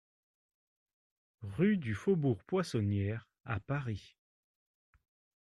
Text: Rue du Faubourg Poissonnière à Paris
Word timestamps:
Rue 1.43 1.77
du 1.77 1.93
Faubourg 1.93 2.43
Poissonnière 2.47 3.29
à 3.45 3.59
Paris 3.59 4.17